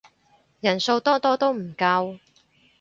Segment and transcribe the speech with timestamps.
[0.61, 2.17] 人數多多都唔夠